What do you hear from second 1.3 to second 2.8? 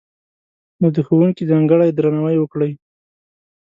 ځانګړی درناوی وکړئ!